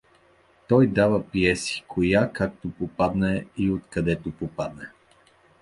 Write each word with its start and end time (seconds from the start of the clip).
Той 0.69 0.87
дава 0.87 1.27
пиеси 1.27 1.85
коя 1.87 2.31
както 2.33 2.71
попадне 2.71 3.45
и 3.57 3.71
откъдето 3.71 4.31
попадне. 4.31 4.87